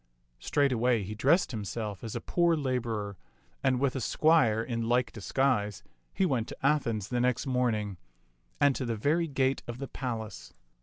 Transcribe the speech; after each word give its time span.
Straightway 0.39 1.03
he 1.03 1.13
dressed 1.13 1.51
himself 1.51 2.03
as 2.03 2.15
a 2.15 2.21
poor 2.21 2.55
laborer, 2.55 3.17
and 3.63 3.79
with 3.79 3.95
a 3.95 4.01
squire 4.01 4.59
in 4.63 4.89
like 4.89 5.11
disguise 5.11 5.83
he 6.11 6.25
went 6.25 6.47
to 6.47 6.57
Athens 6.65 7.09
the 7.09 7.21
next 7.21 7.45
morning, 7.45 7.97
and 8.59 8.75
to 8.75 8.83
the 8.85 8.95
very 8.95 9.27
gate 9.27 9.61
of 9.67 9.77
the 9.77 9.87
palace. 9.87 10.55